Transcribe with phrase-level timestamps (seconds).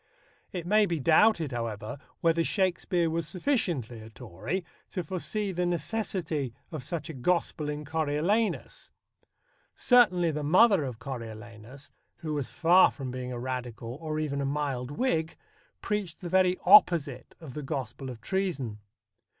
[0.51, 6.55] It may be doubted, however, whether Shakespeare was sufficiently a Tory to foresee the necessity
[6.71, 8.89] of such a gospel in Coriolanus.
[9.75, 14.43] Certainly, the mother of Coriolanus, who was far from being a Radical, or even a
[14.45, 15.37] mild Whig,
[15.81, 18.79] preached the very opposite of the gospel of treason.